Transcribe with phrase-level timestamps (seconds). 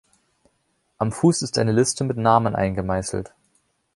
[0.97, 3.35] Am Fuß ist eine Liste mit Namen eingemeißelt.